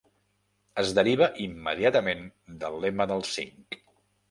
Es 0.83 0.93
deriva 0.99 1.27
immediatament 1.43 2.25
del 2.65 2.81
lema 2.87 3.09
dels 3.15 3.39
cinc. 3.39 3.81